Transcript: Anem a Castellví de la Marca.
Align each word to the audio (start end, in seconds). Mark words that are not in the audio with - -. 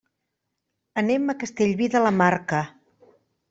Anem 1.03 1.29
a 1.33 1.37
Castellví 1.45 1.93
de 1.97 2.05
la 2.07 2.15
Marca. 2.25 2.67